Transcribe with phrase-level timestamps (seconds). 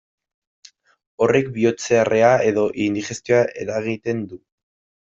[1.25, 4.43] Horrek bihotzerrea edo indigestioa eragiten du.